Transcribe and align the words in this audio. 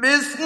بسم 0.00 0.38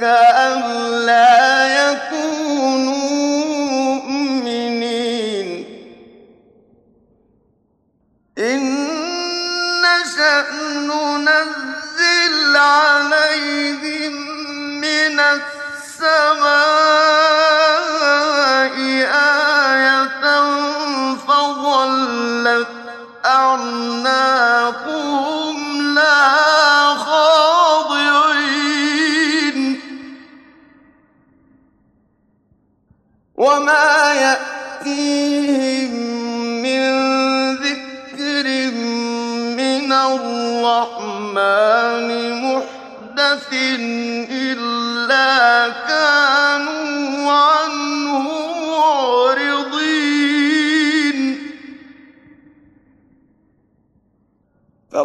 كأن 0.00 0.60
لا 1.06 1.45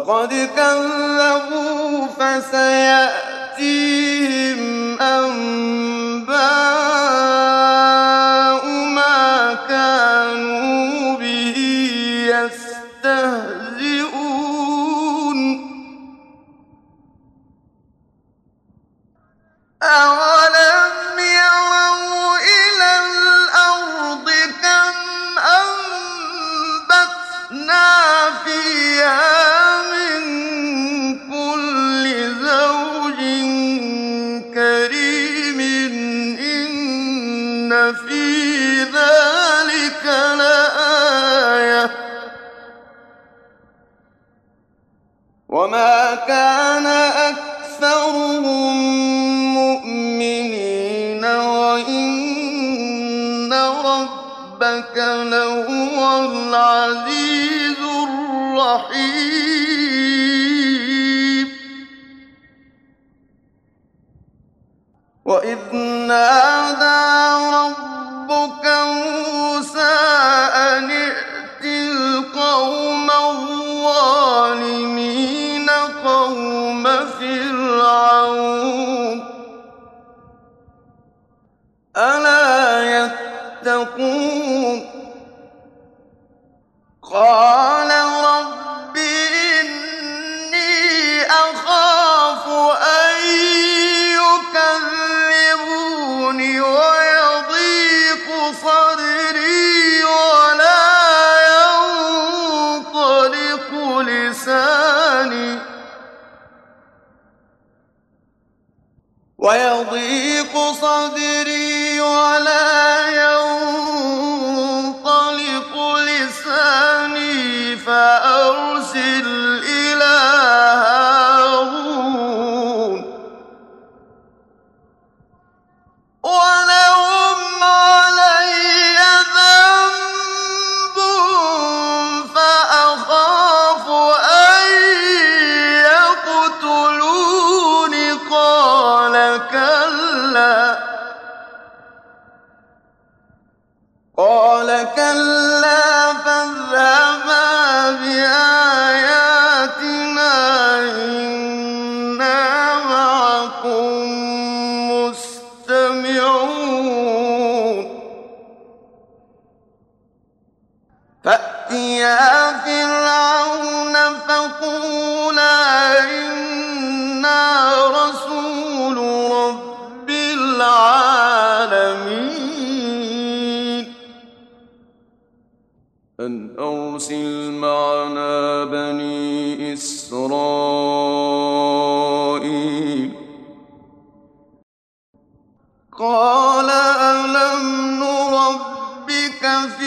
فقد 0.06 0.48
كذبوا 0.56 2.06
فسيأتيهم 2.18 3.62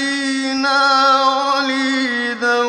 فينا 0.06 1.24
وليدا 1.24 2.60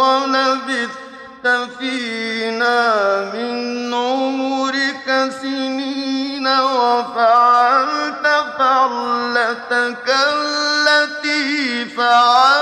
ولبثت 0.00 1.46
فينا 1.78 3.20
من 3.34 3.94
عمرك 3.94 5.30
سنين 5.42 6.46
وفعلت 6.48 8.26
فعلتك 8.58 10.08
التي 10.32 11.84
فعلت 11.84 12.59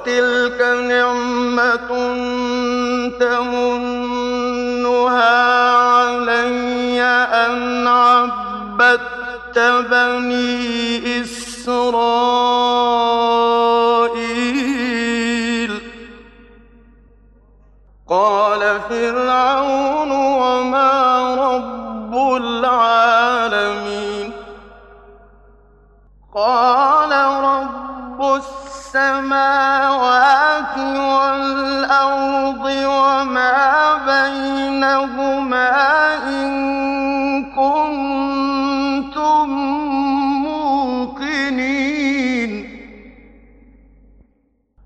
وتلك 0.00 0.60
نعمة 0.88 1.88
تمنها 3.20 4.60
علي 5.78 7.02
أن 7.02 7.86
عبدت 7.88 9.58
بني 9.90 11.22
إسرائيل. 11.22 12.60
بينهما 34.90 35.70
إن 36.28 36.50
كنتم 37.54 39.48
موقنين. 40.42 42.52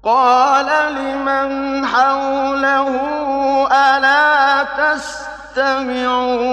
قال 0.04 0.68
لمن 0.94 1.50
حوله 1.86 2.88
ألا 3.72 4.64
تستمعون؟ 4.78 6.44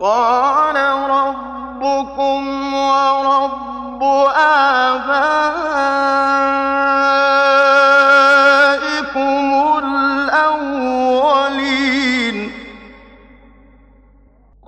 قال 0.00 0.76
ربكم 1.10 2.74
ورب 2.74 4.02
آبائكم 4.36 5.84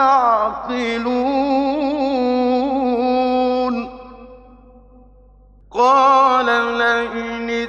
تعقلون 0.00 1.20
قال 5.70 6.46
لئن 6.78 7.66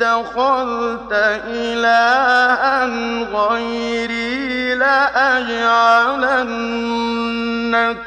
اتخذت 0.00 1.12
إلها 1.46 2.84
غيري 3.24 4.74
لأجعلنك 4.74 5.50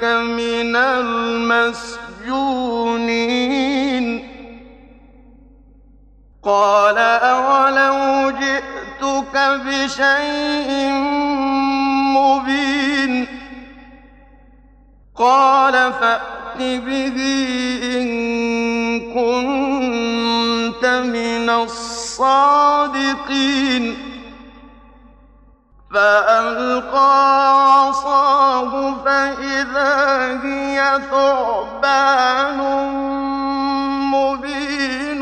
من 0.03 0.75
المسجونين. 0.75 2.07
قال 6.43 6.97
أولو 6.97 8.31
جئتك 8.31 9.35
بشيء 9.65 10.71
فأت 16.57 16.81
به 16.85 17.17
إن 17.83 18.07
كنت 19.13 20.85
من 20.85 21.49
الصادقين. 21.49 22.65
فألقى 25.93 27.17
عصاه 27.73 28.93
فإذا 29.05 29.93
هي 30.43 31.01
ثعبان 31.11 32.59
مبين 34.11 35.21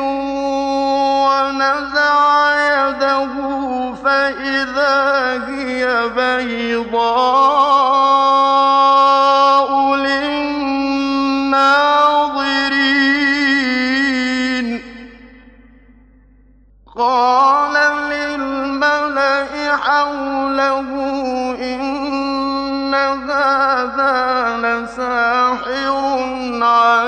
ونزع 1.19 2.19
يده 2.57 3.35
فإذا 4.03 4.95
هي 5.47 6.09
بيضاء. 6.15 8.04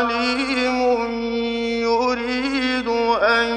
عليم 0.07 0.80
يريد 1.84 2.88
أن 3.24 3.48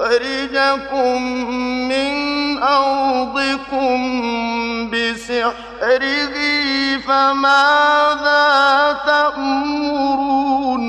يخرجكم 0.00 1.22
من 1.88 2.12
أرضكم 2.62 3.98
بسحره 4.90 6.36
فماذا 7.06 8.46
تأمرون؟ 9.06 10.84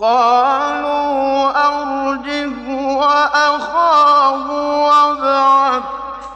قالوا 0.00 1.50
أرجه 1.66 2.56
وأخاه 2.96 4.46
وابعث 4.86 5.82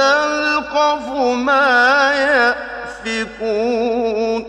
يلقف 0.05 1.09
ما 1.47 2.13
يأفكون 3.05 4.45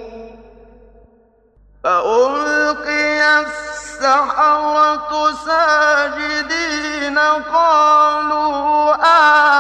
فألقي 1.83 3.39
السحرة 3.39 5.11
ساجدين 5.45 7.17
قالوا 7.53 8.95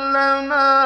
لنا 0.00 0.81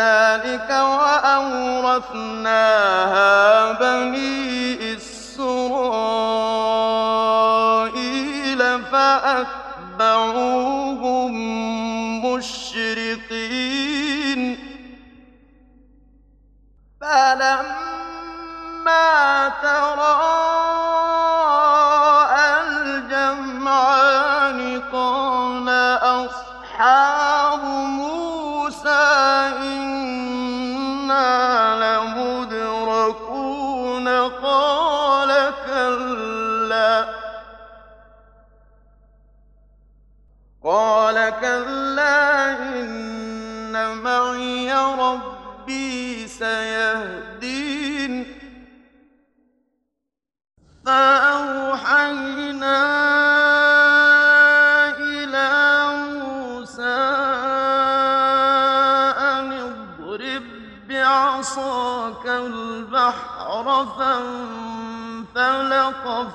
كذلك 0.00 0.70
وأورثناها 1.80 2.52
بني 3.72 4.89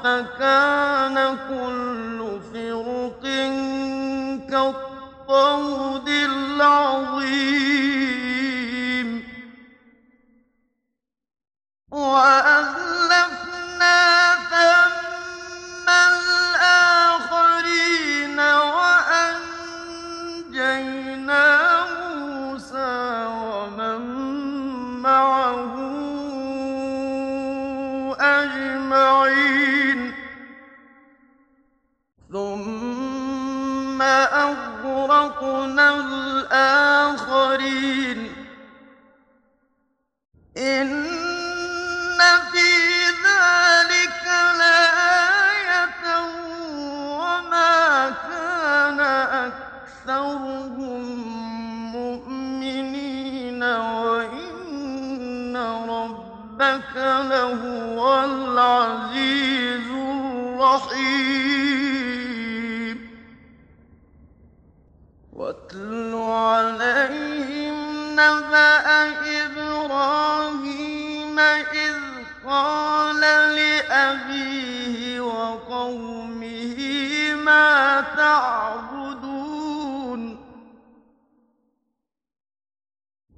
فانفلق 0.05 0.54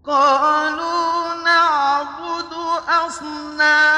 قالوا 0.07 1.33
نعبد 1.43 2.53
أصناما 2.89 3.96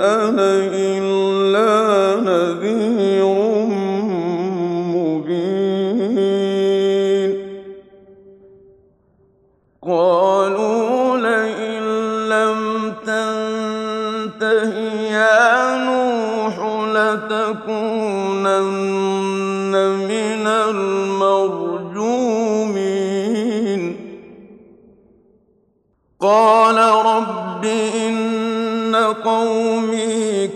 أنا 0.00 0.87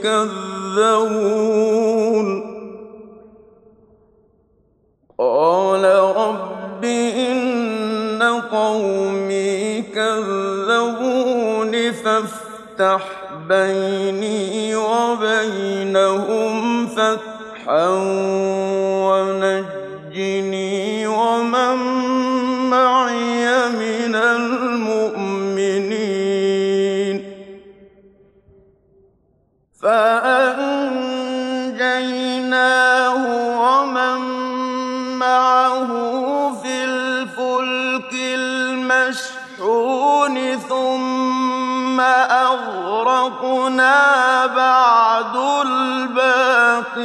تكذبون 0.02 1.22
قال 5.18 5.84
رب 6.16 6.84
إن 6.84 8.22
قومي 8.52 9.82
كذبون 9.82 11.72
فافتح 11.92 13.02
بيني 13.48 14.76
وبينهم 14.76 16.56
فتحا. 16.86 17.88
خلقنا 43.42 44.46
بعد 44.46 45.36
الباقين 45.66 47.02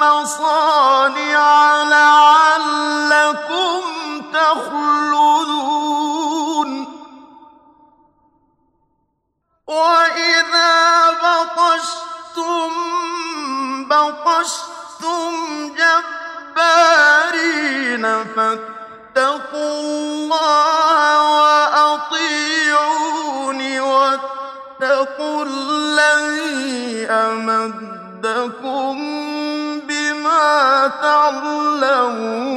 مصانع 0.00 1.82
لعلكم 1.82 3.80
تخلدون. 4.32 5.70
وإذا 9.66 11.10
بطشتم 11.10 12.70
بطشتم 13.88 15.32
جبارين 16.56 18.04
فاتقوا 18.24 19.80
الله 19.80 21.08
وأطيعون 21.80 22.80
واتقوا 23.80 25.44
الذي 25.44 27.06
أمد 27.10 27.79
تعلمون 31.30 32.50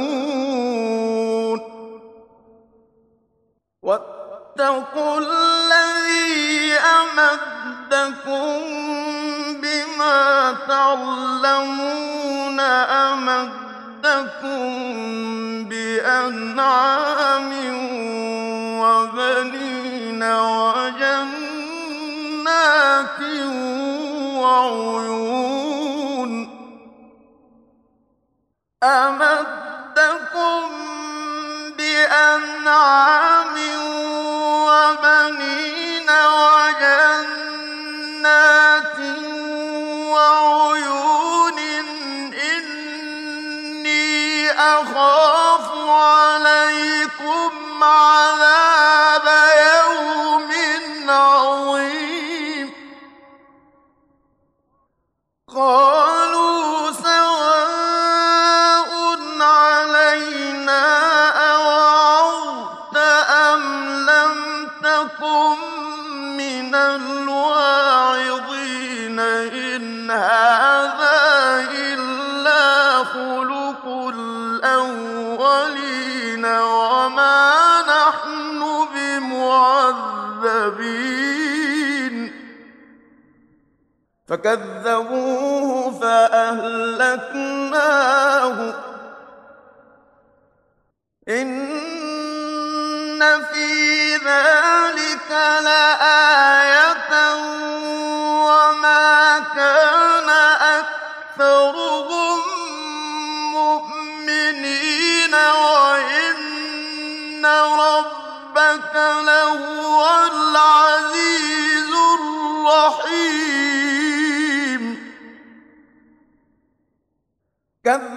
واتقوا 3.82 5.18
الذي 5.18 6.72
أمدكم 6.74 8.60
بما 9.62 10.56
تعلمون 10.68 12.60
أمدكم 13.10 13.64
بأنعام 15.68 17.50
وبنين 18.80 20.22
وجنات 20.22 21.30
وعيون 24.40 25.53
أمدكم 28.84 30.70
بأنعام 31.78 33.54
وبنين 34.68 36.10
وجنات 36.90 37.68
وعيون 40.12 41.58
إني 43.48 44.04
أخاف 44.50 45.66
عليكم 45.88 47.52
عذاب 47.84 48.73
فكذبوه 84.28 86.00
فأهلكناه. 86.00 87.44
إن 91.28 91.64
في 93.44 94.16
ذلك 94.16 95.30
لآيات 95.64 96.83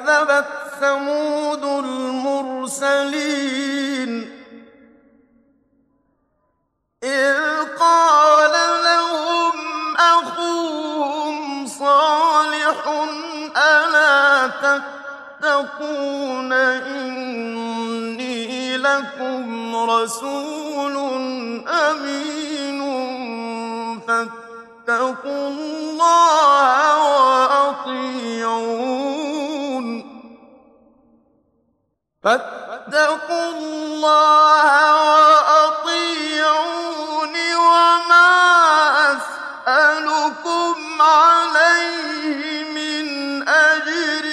كذبت 0.08 0.48
ثمود 0.80 1.64
المرسلين. 1.86 3.32
إذ 7.04 7.38
قال 7.80 8.52
لهم 8.84 9.54
أخوهم 9.98 11.68
صالح 11.68 13.08
ألا 13.58 14.48
تتقون 15.42 16.54
إني 16.94 18.38
لكم 18.78 19.76
رسول 19.76 20.98
أمين؟ 21.68 22.82
فاتقوا 24.08 25.48
الله 25.48 26.98
وأطيعون. 27.78 29.17
فاتقوا 32.28 33.52
الله 33.52 34.58
وما 37.56 38.32
أسألكم 39.12 40.76
عليه 41.02 42.64
من 42.64 43.06
أجر 43.48 44.26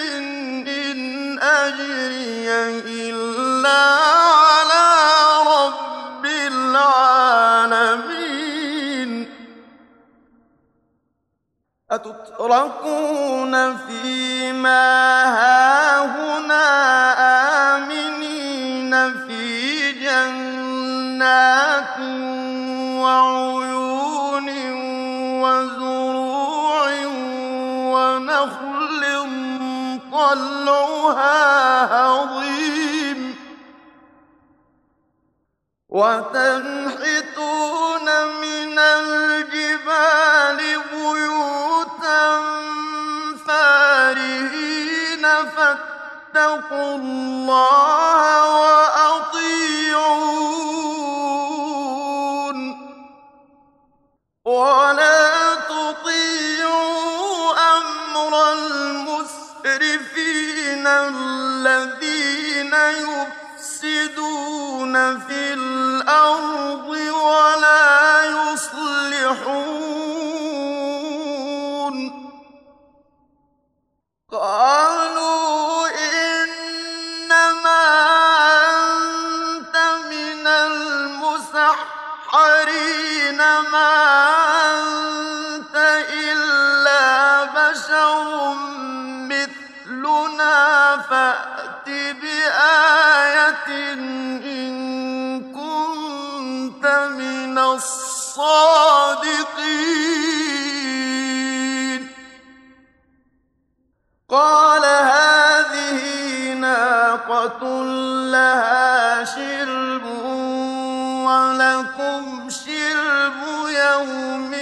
إن 0.90 1.38
أجري 1.38 2.48
إلا 3.10 3.82
على 4.50 4.86
رب 5.46 6.24
العالمين. 6.26 7.50
أتتركون 11.90 13.54
فيما 13.76 15.13
وتنحتون 35.94 37.66
من 38.42 38.78
الجبال 38.78 40.58
بيوتا 40.92 42.40
فارهين 43.46 45.22
فاتقوا 45.56 46.96
الله 46.96 48.83
المسحرين 82.34 83.38
ما 83.72 83.94
أنت 84.74 85.76
إلا 86.12 87.44
بشر 87.44 88.54
مثلنا 89.30 90.56
فأت 91.10 91.88
بآية 91.88 93.68
إن 93.94 94.74
كنت 95.52 96.84
من 97.18 97.58
الصادقين. 97.58 98.74
قال 104.28 104.84
هذه 104.84 106.02
ناقة 106.54 107.82
لها 108.32 109.24
شرب 109.24 110.33
ولكم 111.34 112.50
شرب 112.50 113.40
يوم 113.68 114.52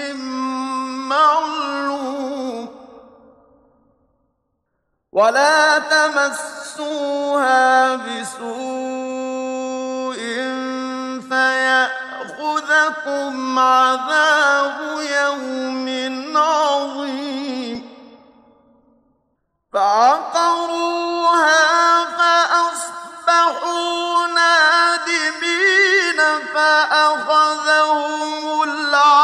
معلوم 1.08 2.68
ولا 5.12 5.78
تمسوها 5.78 7.60
بسوء 7.96 8.52
فيأخذكم 11.28 12.78
عذاب 13.58 14.78
يوم 15.00 15.86
عظيم 16.36 17.92
فعقروها 19.72 21.52
فأصبحوا 22.18 23.82
نادمين 24.26 26.01
فأخذهم 26.54 28.32
العذاب 28.62 29.21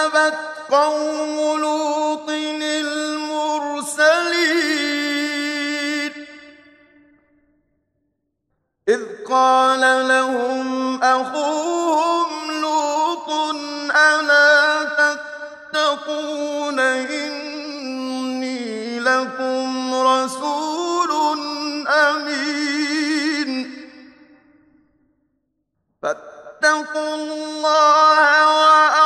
كذبت 0.00 0.34
قوم 0.70 1.60
لوط 1.60 2.28
المرسلين. 2.28 3.36
إذ 8.88 9.00
قال 9.28 10.08
لهم 10.08 11.02
أخوهم 11.02 12.60
لوط 12.60 13.30
ألا 13.96 14.84
تتقون 15.72 16.80
إني 16.80 17.80
لكم 19.00 19.94
رسول 19.94 21.10
أمين. 21.88 23.50
فاتقوا 26.02 27.14
الله 27.14 28.48
وأطيعون 28.56 28.99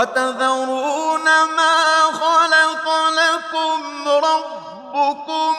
وتذرون 0.00 1.24
ما 1.56 1.76
خلق 2.12 2.86
لكم 3.08 4.08
ربكم 4.08 5.54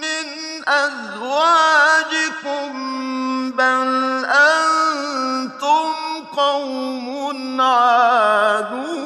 من 0.00 0.26
أزواجكم 0.68 2.72
بل 3.50 4.24
أنتم 4.24 5.94
قوم 6.36 7.60
عادون. 7.60 8.96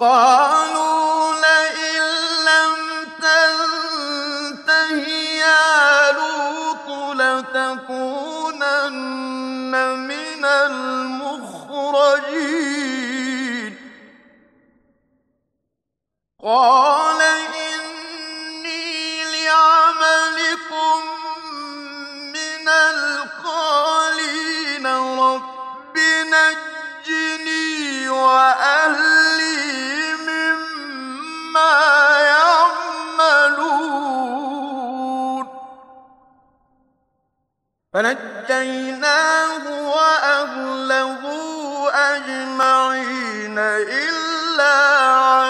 قالوا 0.00 0.53
من 9.96 10.44
المخرجين. 10.44 11.24
قال 16.44 17.22
إني 17.22 19.24
لعملكم 19.24 20.98
من 22.32 22.68
القالين. 22.68 24.86
رب 25.18 25.96
نجني 26.34 28.08
وأهلي 28.08 30.14
مما 30.14 31.74
يعملون. 32.20 33.84
فنجني 37.92 38.33
فنجيناه 38.48 39.64
وأهله 39.68 41.20
أجمعين 41.94 43.58
إلا 43.58 45.43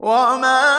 وما 0.00 0.69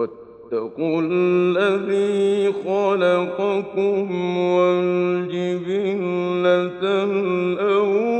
واتقوا 0.01 1.01
الذي 1.03 2.53
خلقكم 2.65 4.37
والجبلة 4.37 5.83
الأولين 7.03 8.10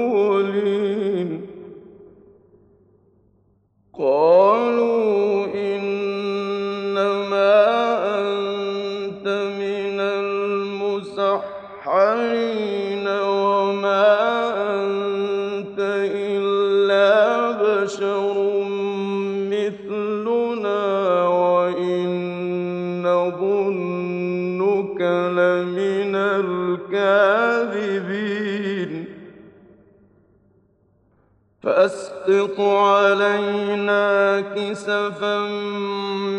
فأسقط 32.28 32.60
علينا 32.60 34.42
كسفا 34.56 35.40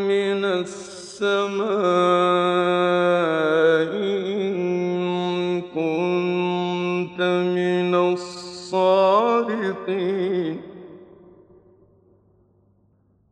من 0.08 0.44
السماء 0.44 1.72
إن 3.94 5.60
كنت 5.60 7.20
من 7.20 7.94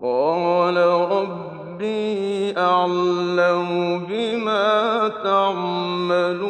قال 0.01 0.77
ربي 1.17 2.59
أعلم 2.59 3.99
بما 4.09 5.09
تعملون. 5.25 6.50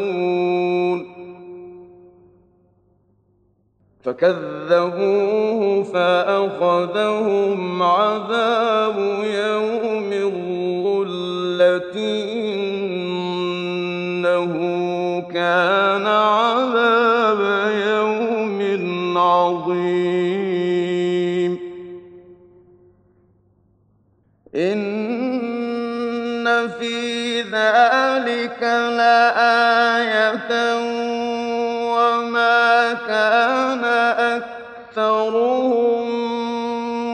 فكذبوه 4.21 5.83
فأخذهم 5.83 7.83
عذاب 7.83 8.99
يوم 9.25 10.13
الظلة 10.13 11.97
إنه 14.25 14.55
كان 15.35 16.07
عذاب 16.07 17.41
يوم 17.87 18.61
عظيم. 19.19 20.71
إن 24.55 24.89
في 26.69 27.43
ذلك 27.43 28.63
لآية 28.99 30.51
وما 32.21 32.93
كان 32.93 33.85
أكثرهم 34.95 36.05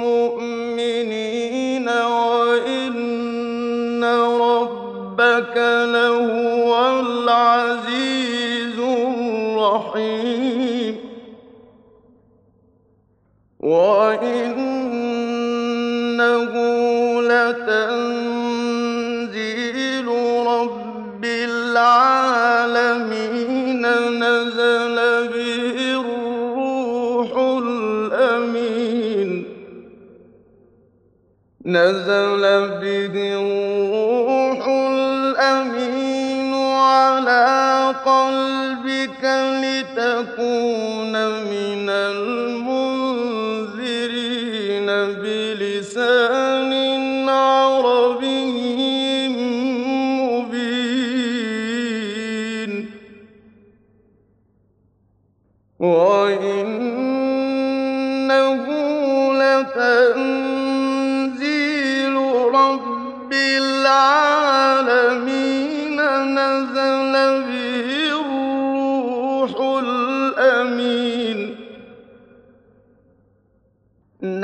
مؤمنين 0.00 1.88
وإن 1.88 2.84
ربك 4.40 5.56
لهو 5.94 7.00
العزيز 7.00 8.78
الرحيم. 9.58 10.36
وإنه 13.60 14.55
نزل 31.76 32.42
به 32.80 33.14
الروح 33.34 34.68
الأمين 34.68 36.54
على 36.54 37.94
قلبك 38.06 39.24
لتكون 39.62 41.05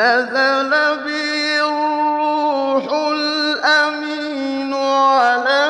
نزل 0.03 0.71
به 1.05 1.63
الأمين 3.13 4.75
على 4.75 5.67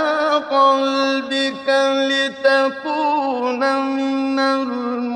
قلبك 0.51 1.69
لتكون 2.11 3.61
من 3.87 4.39
المؤمنين 4.41 5.12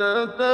مقتدى 0.00 0.47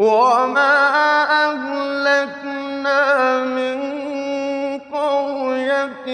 وما 0.00 0.76
أهلكنا 1.44 3.00
من 3.44 3.80
قرية 4.92 6.06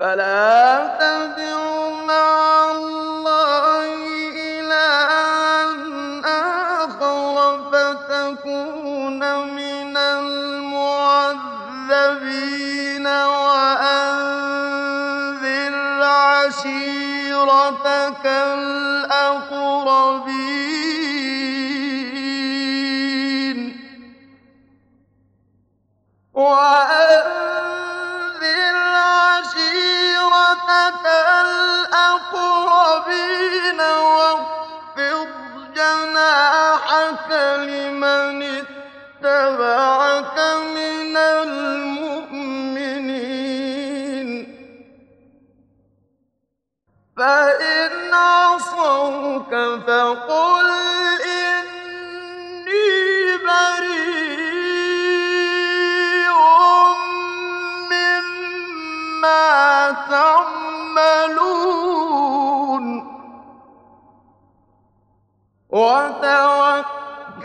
فلا 0.00 0.55
وأنذر 26.36 27.96
عشيرتك 29.16 30.26
الأقربين 31.96 32.60
واخفض 33.80 35.28
جناحك 35.74 37.30
لمن 37.56 38.42
اتبعك 39.22 40.38
من 40.76 41.16
المؤمنين. 41.16 41.76
فإن 47.16 48.14
عصوك 48.14 49.52
فقل 49.86 50.95
وتوكل 65.76 67.44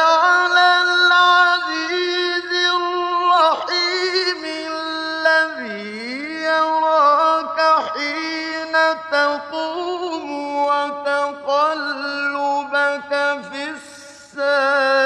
على 0.00 0.68
العزيز 0.88 2.50
الرحيم 2.74 4.42
الذي 4.74 5.86
يراك 6.42 7.58
حين 7.88 8.74
تقوم 9.12 10.28
وتقلبك 10.66 11.82
في 13.50 13.62
الساجدين. 13.70 14.98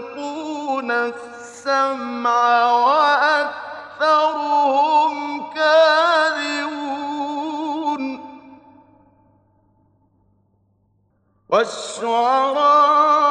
يلقون 0.00 0.90
السمع 0.90 2.72
وأكثرهم 2.72 4.10
كاذبون. 5.54 7.00
والشعراء 11.48 13.29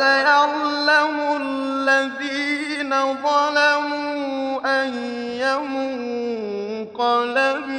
وسيعلم 0.00 1.16
الذين 1.42 2.92
ظلموا 3.22 4.60
أي 4.64 5.58
منقلب 6.88 7.69